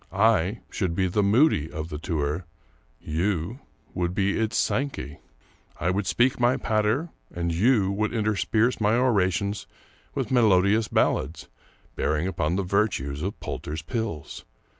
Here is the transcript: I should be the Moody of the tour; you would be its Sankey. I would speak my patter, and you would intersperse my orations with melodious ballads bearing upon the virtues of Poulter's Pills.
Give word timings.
I 0.11 0.61
should 0.71 0.95
be 0.95 1.05
the 1.05 1.21
Moody 1.21 1.71
of 1.71 1.89
the 1.89 1.99
tour; 1.99 2.47
you 2.99 3.59
would 3.93 4.15
be 4.15 4.35
its 4.39 4.57
Sankey. 4.57 5.19
I 5.79 5.91
would 5.91 6.07
speak 6.07 6.39
my 6.39 6.57
patter, 6.57 7.09
and 7.31 7.53
you 7.53 7.91
would 7.91 8.11
intersperse 8.11 8.81
my 8.81 8.95
orations 8.97 9.67
with 10.15 10.31
melodious 10.31 10.87
ballads 10.87 11.49
bearing 11.95 12.25
upon 12.27 12.55
the 12.55 12.63
virtues 12.63 13.21
of 13.21 13.39
Poulter's 13.39 13.83
Pills. 13.83 14.43